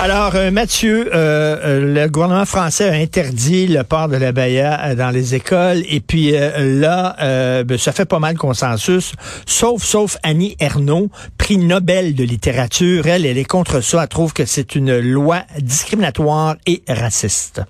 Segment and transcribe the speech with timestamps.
[0.00, 4.94] Alors, euh, Mathieu, euh, euh, le gouvernement français a interdit le port de la baya
[4.94, 5.82] dans les écoles.
[5.88, 7.16] Et puis là,
[7.64, 9.12] ben, ça fait pas mal de consensus,
[9.44, 13.08] sauf, sauf Annie Ernaux, prix Nobel de littérature.
[13.08, 14.02] Elle, elle est contre ça.
[14.02, 17.62] Elle trouve que c'est une loi discriminatoire et raciste.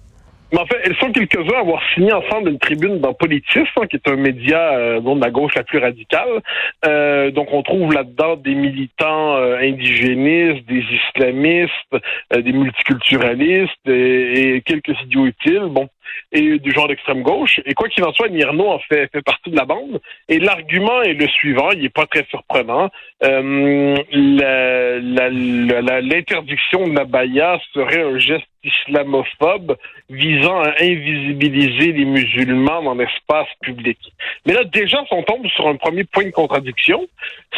[0.52, 3.86] Mais en fait, elles sont quelques-uns à avoir signé ensemble une tribune dans Politis, hein,
[3.86, 6.40] qui est un média euh, de la gauche la plus radicale.
[6.86, 11.72] Euh, donc, on trouve là-dedans des militants euh, indigénistes, des islamistes,
[12.34, 15.66] des multiculturalistes et, et, quelques idiots utiles.
[15.68, 15.88] Bon,
[16.32, 17.60] et du genre d'extrême gauche.
[17.64, 20.00] Et quoi qu'il en soit, Nirno en fait, fait partie de la bande.
[20.28, 22.90] Et l'argument est le suivant, il n'est pas très surprenant.
[23.24, 23.96] Euh,
[26.02, 29.76] L'interdiction de la baya serait un geste islamophobe
[30.10, 33.98] visant à invisibiliser les musulmans dans l'espace public.
[34.46, 37.06] Mais là, déjà, on tombe sur un premier point de contradiction,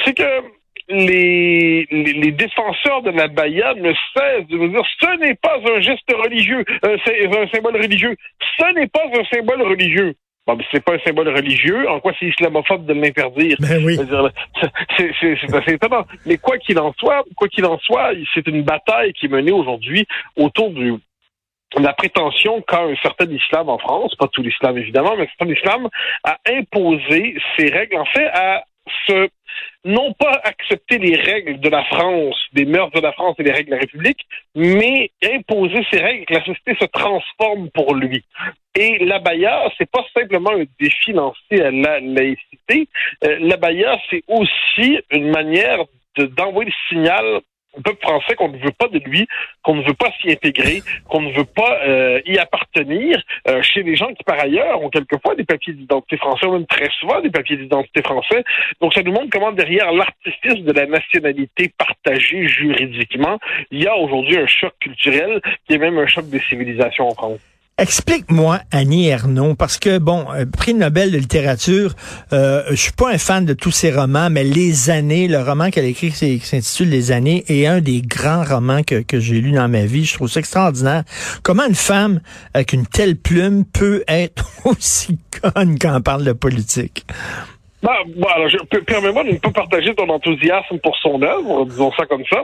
[0.05, 0.43] c'est que
[0.91, 5.81] les, les, défenseurs de la Baïa ne cessent de nous dire ce n'est pas un
[5.81, 8.17] geste religieux, euh, c'est un symbole religieux.
[8.59, 10.15] Ce n'est pas un symbole religieux.
[10.47, 11.89] Bon, c'est pas un symbole religieux.
[11.89, 13.97] En quoi c'est islamophobe de l'interdire ben oui.
[14.97, 16.05] C'est assez étonnant.
[16.27, 19.53] Mais quoi qu'il en soit, quoi qu'il en soit, c'est une bataille qui est menée
[19.53, 20.95] aujourd'hui autour du
[21.79, 25.53] la prétention qu'a un certain islam en France, pas tout l'islam évidemment, mais un certain
[25.53, 25.89] islam,
[26.25, 28.65] à imposer ses règles, en fait, à
[29.07, 29.29] se
[29.85, 33.53] non pas accepter les règles de la France, des mœurs de la France et des
[33.53, 38.25] règles de la République, mais imposer ces règles que la société se transforme pour lui.
[38.75, 42.89] Et l'abaya, c'est pas simplement un défi lancé à la laïcité.
[43.25, 45.85] Euh, l'abaya, c'est aussi une manière
[46.17, 47.41] d'envoyer le signal
[47.77, 49.27] au peuple français qu'on ne veut pas de lui,
[49.63, 53.83] qu'on ne veut pas s'y intégrer, qu'on ne veut pas euh, y appartenir euh, chez
[53.83, 57.21] les gens qui, par ailleurs, ont quelquefois des papiers d'identité français, ou même très souvent
[57.21, 58.45] des papiers d'identité français.
[58.81, 63.39] Donc, ça nous montre comment, derrière l'artifice de la nationalité partagée juridiquement,
[63.71, 67.15] il y a aujourd'hui un choc culturel qui est même un choc des civilisations en
[67.15, 67.50] France.
[67.81, 71.95] Explique-moi, Annie Ernaux, parce que, bon, euh, prix Nobel de littérature,
[72.35, 75.71] euh, je suis pas un fan de tous ses romans, mais Les années, le roman
[75.71, 79.53] qu'elle a écrit qui s'intitule Les années, est un des grands romans que, j'ai lu
[79.53, 80.05] dans ma vie.
[80.05, 81.05] Je trouve ça extraordinaire.
[81.43, 82.21] Comment une femme
[82.53, 87.07] avec une telle plume peut être aussi conne quand on parle de politique?
[87.83, 88.51] Bah, bon, alors,
[88.87, 92.43] permets-moi de ne pas partager ton enthousiasme pour son œuvre, disons ça comme ça.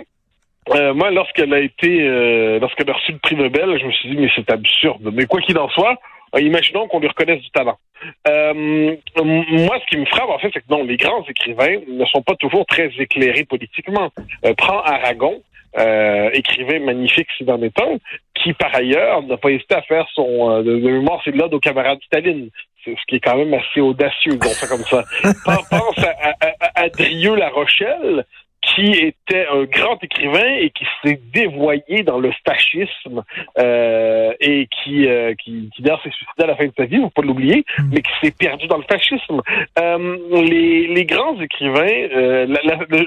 [0.71, 4.11] Euh, moi, lorsqu'elle a été, euh, lorsqu'elle a reçu le prix Nobel, je me suis
[4.11, 5.11] dit, mais c'est absurde.
[5.13, 5.97] Mais quoi qu'il en soit,
[6.35, 7.79] euh, imaginons qu'on lui reconnaisse du talent.
[8.27, 12.23] moi, ce qui me frappe, en fait, c'est que non, les grands écrivains ne sont
[12.23, 14.11] pas toujours très éclairés politiquement.
[14.59, 15.41] prends Aragon,
[16.33, 17.99] écrivain magnifique s'il en est un,
[18.35, 21.61] qui par ailleurs n'a pas hésité à faire son de, de mémoire, c'est l'ode au
[21.61, 22.51] camarade Staline,
[22.85, 25.05] ce qui est quand même assez audacieux, disons ça comme ça.
[25.45, 28.25] Pense à, à, à, à Drieux La Rochelle,
[28.75, 33.23] qui était un grand écrivain et qui s'est dévoyé dans le fascisme
[33.59, 36.99] euh, et qui, euh, qui, qui d'ailleurs s'est suicidé à la fin de sa vie,
[36.99, 37.91] faut pas l'oublier, hmm.
[37.93, 39.41] mais qui s'est perdu dans le fascisme.
[39.79, 42.47] Euh, les, les grands écrivains, euh,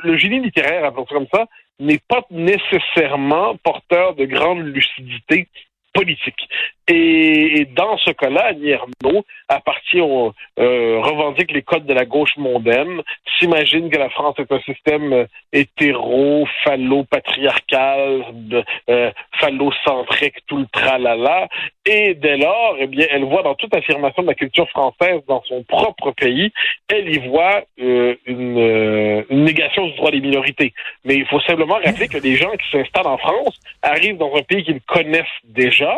[0.03, 1.45] le, génie littéraire, appelons ça comme ça,
[1.79, 5.47] n'est pas nécessairement porteur de grande lucidité
[5.93, 6.47] politique.
[6.91, 12.35] Et, dans ce cas-là, Annie Ernaux appartient au, euh, revendique les codes de la gauche
[12.37, 13.03] mondaine,
[13.37, 21.47] s'imagine que la France est un système euh, hétéro, phallo-patriarcal, euh, phallocentrique, tout le tralala.
[21.85, 25.43] Et dès lors, eh bien, elle voit dans toute affirmation de la culture française dans
[25.43, 26.51] son propre pays,
[26.87, 30.73] elle y voit euh, une, euh, une, négation du droit des minorités.
[31.05, 34.43] Mais il faut simplement rappeler que les gens qui s'installent en France arrivent dans un
[34.43, 35.97] pays qu'ils connaissent déjà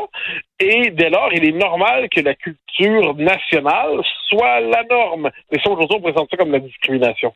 [0.62, 5.30] et dès lors, il est normal que la culture nationale soit la norme.
[5.52, 7.34] Et ça, aujourd'hui, on présente ça comme la discrimination.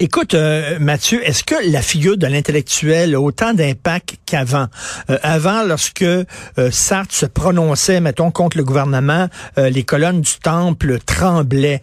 [0.00, 4.66] Écoute, euh, Mathieu, est-ce que la figure de l'intellectuel a autant d'impact qu'avant?
[5.10, 6.24] Euh, avant, lorsque euh,
[6.70, 11.80] Sartre se prononçait, mettons, contre le gouvernement, les colonnes du temple tremblaient.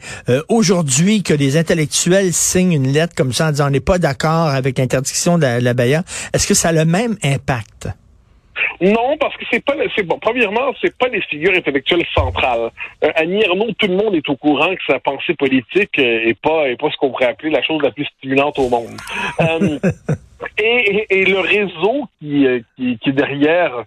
[0.49, 4.47] Aujourd'hui, que des intellectuels signent une lettre comme ça en disant on n'est pas d'accord
[4.49, 5.73] avec l'interdiction de la, la
[6.33, 7.89] est-ce que ça a le même impact?
[8.81, 10.17] Non, parce que c'est pas, c'est bon.
[10.19, 12.69] Premièrement, c'est pas des figures intellectuelles centrales.
[13.03, 16.39] Euh, Annie Ernaux, tout le monde est au courant que sa pensée politique euh, est
[16.39, 18.95] pas, est pas ce qu'on pourrait appeler la chose la plus stimulante au monde.
[19.41, 19.79] Euh,
[20.57, 22.45] et, et, le réseau qui,
[22.75, 23.85] qui, qui est derrière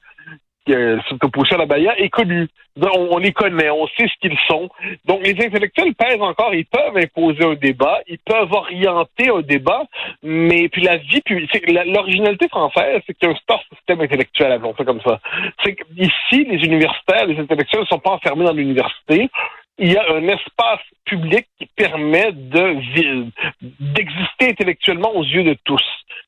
[0.68, 2.48] euh, opposés à la Baïa est connu.
[2.78, 4.68] On, les connaît, on sait ce qu'ils sont.
[5.06, 9.84] Donc les intellectuels pèsent encore, ils peuvent imposer un débat, ils peuvent orienter un débat,
[10.22, 11.22] mais puis la vie
[11.86, 15.20] l'originalité française, c'est qu'il y a un star système intellectuel, appelons ça comme ça.
[15.64, 19.30] C'est qu'ici, les universitaires, les intellectuels ne sont pas enfermés dans l'université
[19.78, 22.76] il y a un espace public qui permet de
[23.60, 25.82] d'exister intellectuellement aux yeux de tous.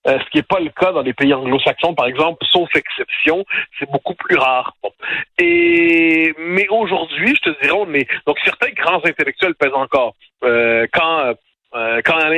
[0.06, 3.45] Euh, ce qui n'est pas le cas dans les pays anglo-saxons, par exemple, sauf exception,
[3.79, 4.75] c'est beaucoup plus rare.
[5.39, 10.15] Et mais aujourd'hui, je te dirais, on est donc certains grands intellectuels pèsent encore.
[10.44, 10.57] Euh,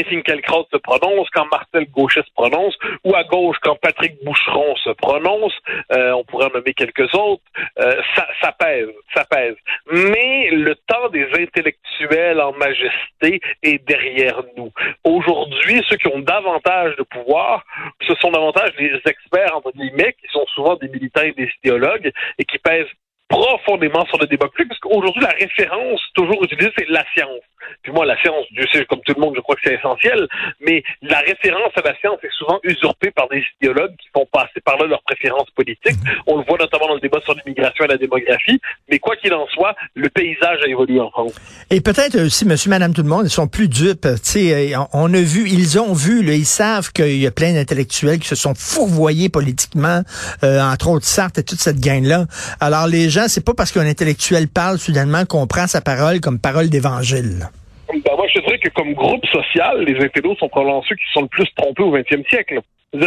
[0.00, 4.76] Alain Finkielkraut se prononce, quand Marcel Gauchet se prononce, ou à gauche quand Patrick Boucheron
[4.76, 5.52] se prononce,
[5.93, 7.43] euh, on pourrait en nommer quelques autres,
[7.79, 9.56] euh, ça, ça pèse, ça pèse.
[9.93, 14.73] Mais le temps des intellectuels en majesté est derrière nous.
[15.05, 17.64] Aujourd'hui, ceux qui ont davantage de pouvoir,
[18.06, 22.11] ce sont davantage les experts, entre guillemets, qui sont souvent des militants et des idéologues,
[22.38, 22.87] et qui pèsent
[23.31, 27.41] profondément sur le débat public, parce qu'aujourd'hui, la référence toujours utilisée, c'est la science.
[27.82, 30.27] Puis moi, la science, Dieu sait, comme tout le monde, je crois que c'est essentiel,
[30.61, 34.61] mais la référence à la science est souvent usurpée par des idéologues qui font passer
[34.65, 35.97] par là leurs préférences politiques.
[36.27, 38.61] On le voit notamment dans le débat sur l'immigration et la démographie,
[38.91, 41.35] mais quoi qu'il en soit, le paysage a évolué en France.
[41.71, 44.06] Et peut-être aussi, monsieur, madame, tout le monde, ils sont plus dupes.
[44.23, 48.29] sais, on a vu, ils ont vu, ils savent qu'il y a plein d'intellectuels qui
[48.29, 50.03] se sont fourvoyés politiquement,
[50.43, 52.25] euh, entre autres Sartre et toute cette gang-là.
[52.61, 56.38] Alors les gens, c'est pas parce qu'un intellectuel parle soudainement qu'on prend sa parole comme
[56.38, 57.49] parole d'évangile.
[57.88, 61.22] Ben moi, je dirais que comme groupe social, les intellos sont probablement ceux qui sont
[61.22, 62.61] le plus trompés au 20e siècle.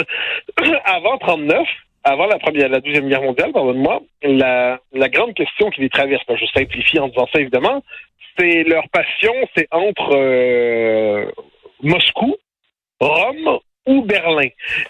[0.86, 1.60] Avant 39,
[2.04, 4.80] avant la première, la deuxième guerre mondiale, pardonne-moi, la,
[5.10, 7.81] grande question qui les traverse, ben, je simplifie en disant ça évidemment,
[8.38, 11.25] c'est leur passion, c'est entre euh,
[11.81, 12.36] Moscou,
[13.00, 14.48] Rome ou Berlin.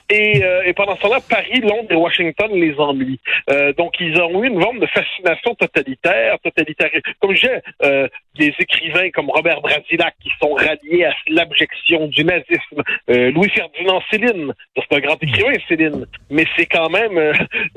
[0.10, 3.19] Et, euh, et pendant ce temps-là, Paris, Londres et Washington les ennuient.
[3.50, 6.90] Euh, donc, ils ont eu une forme de fascination totalitaire, totalitaire.
[7.19, 8.07] Comme j'ai euh,
[8.38, 12.84] des écrivains comme Robert Brasillac qui sont ralliés à l'abjection du nazisme.
[13.10, 17.18] Euh, Louis-Ferdinand Céline, c'est un grand écrivain, Céline, mais c'est quand même,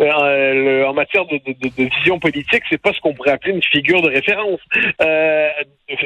[0.01, 3.63] euh, en matière de, de, de, vision politique, c'est pas ce qu'on pourrait appeler une
[3.63, 4.61] figure de référence.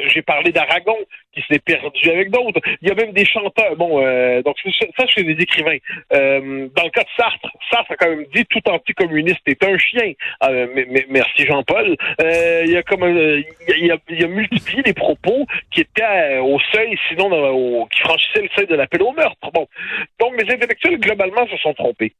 [0.07, 0.97] j'ai parlé d'Aragon,
[1.33, 2.61] qui s'est perdu avec d'autres.
[2.81, 3.75] Il y a même des chanteurs.
[3.75, 4.01] Bon,
[4.41, 4.57] donc
[4.97, 5.77] ça, chez des écrivains.
[6.13, 9.77] Euh, dans le cas de Sartre, Sartre a quand même dit tout anticommuniste est un
[9.77, 10.13] chien.
[10.43, 11.95] Euh, mais, merci Jean-Paul.
[12.21, 16.59] Euh, il y a comme il, a, il, a, multiplié les propos qui étaient au
[16.73, 19.51] seuil, sinon au, qui franchissaient le seuil de l'appel au meurtre.
[19.53, 19.67] Bon,
[20.19, 22.13] donc les intellectuels globalement se sont trompés.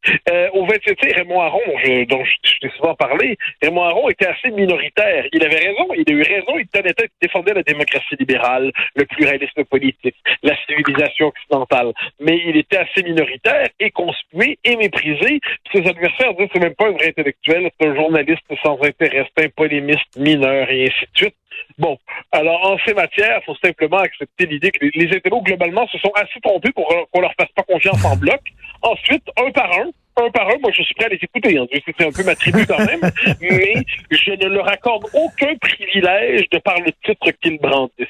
[0.54, 1.62] au 27 Raymond Aron,
[2.10, 5.26] dont je, t'ai souvent parlé, Raymond Aron était assez minoritaire.
[5.34, 6.58] Il avait raison, il a eu raison.
[6.58, 11.94] Il tenait tête, défendait la démocratie libérale, le pluralisme politique, la civilisation occidentale.
[12.20, 15.40] Mais il était assez minoritaire et conspué et méprisé.
[15.74, 19.50] Ses adversaires disent c'est même pas un vrai intellectuel, c'est un journaliste sans intérêt, un
[19.50, 21.36] polémiste mineur et ainsi de suite.
[21.78, 21.98] Bon,
[22.32, 25.98] alors en ces matières, il faut simplement accepter l'idée que les, les intellos, globalement, se
[25.98, 28.42] sont assez trompés pour qu'on leur fasse pas confiance en bloc.
[28.82, 31.58] Ensuite, un par un, un par un, moi je suis prêt à les écouter.
[31.58, 31.66] Hein.
[31.72, 33.02] C'est un peu ma tribu quand même,
[33.42, 33.74] mais
[34.10, 38.08] je ne leur accorde aucun privilège de par le titre qu'ils brandissent.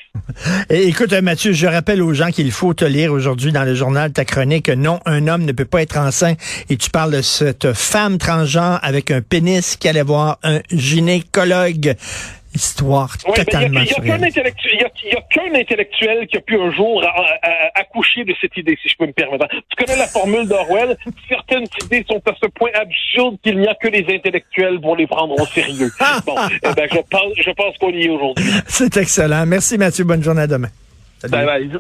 [0.70, 3.76] Et écoute, euh, Mathieu, je rappelle aux gens qu'il faut te lire aujourd'hui dans le
[3.76, 6.34] journal ta chronique Non, un homme ne peut pas être enceint.
[6.70, 11.96] Et tu parles de cette femme transgenre avec un pénis qui allait voir un gynécologue
[12.54, 17.04] histoire totalement Il n'y a, qu'un intellectuel qui a pu un jour
[17.76, 19.48] accoucher de cette idée, si je peux me permettre.
[19.50, 20.98] Tu connais la formule d'Orwell?
[21.30, 25.08] Certaines idées sont à ce point absurdes qu'il n'y a que les intellectuels pour les
[25.08, 25.92] prendre au sérieux.
[26.26, 28.46] bon, eh ben, je pense, je pense qu'on y est aujourd'hui.
[28.68, 29.46] C'est excellent.
[29.46, 30.04] Merci Mathieu.
[30.04, 30.70] Bonne journée à demain.
[31.30, 31.72] Bye bye.